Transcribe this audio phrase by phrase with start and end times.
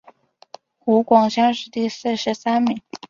[0.79, 2.81] 湖广乡试第四十三名。